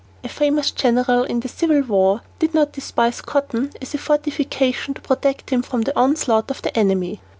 A 0.23 0.29
famous 0.29 0.71
general 0.71 1.23
in 1.25 1.41
the 1.41 1.47
Civil 1.47 1.81
War 1.83 2.21
did 2.39 2.55
not 2.55 2.71
despise 2.71 3.21
cotton 3.21 3.71
as 3.83 3.93
a 3.93 3.99
fortification 3.99 4.95
to 4.95 5.01
protect 5.01 5.51
him 5.51 5.61
from 5.61 5.83
the 5.83 5.95
onslaught 5.95 6.49
of 6.49 6.63
the 6.63 6.75
enemy. 6.75 7.21